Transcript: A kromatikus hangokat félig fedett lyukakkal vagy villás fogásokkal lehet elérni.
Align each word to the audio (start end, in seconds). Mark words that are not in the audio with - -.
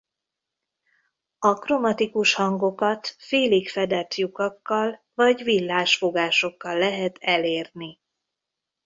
A 1.39 1.53
kromatikus 1.53 2.33
hangokat 2.33 3.07
félig 3.19 3.69
fedett 3.69 4.13
lyukakkal 4.15 5.03
vagy 5.13 5.43
villás 5.43 5.95
fogásokkal 5.95 6.77
lehet 6.77 7.17
elérni. 7.19 7.99